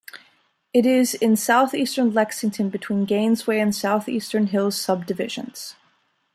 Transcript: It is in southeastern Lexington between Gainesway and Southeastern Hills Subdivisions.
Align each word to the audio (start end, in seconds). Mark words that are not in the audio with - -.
It 0.73 0.87
is 0.87 1.13
in 1.13 1.35
southeastern 1.35 2.11
Lexington 2.11 2.71
between 2.71 3.05
Gainesway 3.05 3.61
and 3.61 3.75
Southeastern 3.75 4.47
Hills 4.47 4.75
Subdivisions. 4.75 5.75